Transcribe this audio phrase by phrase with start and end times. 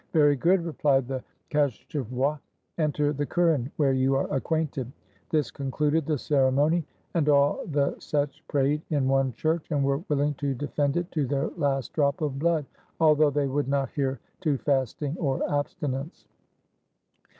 [0.13, 2.39] "Very good," replied the koschevoi;
[2.79, 4.91] "enter the kuren, where you are acquainted."
[5.29, 6.83] This concluded the ceremony.
[7.13, 10.97] And all the Setch prayed 63 RUSSIA in one church, and were willing to defend
[10.97, 12.65] it to their last drop of blood,
[12.99, 16.25] although they would not hear to fasting or abstinence.